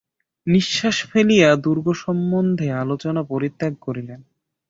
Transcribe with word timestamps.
নিশ্বাস 0.47 0.97
ফেলিয়া 1.09 1.49
দুর্গ 1.55 1.85
সম্বন্ধে 2.03 2.67
আলোচনা 2.83 3.21
পরিত্যাগ 3.23 3.73
করিলেন। 3.81 4.19